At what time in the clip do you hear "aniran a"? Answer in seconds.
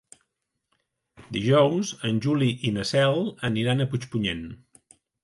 3.51-3.89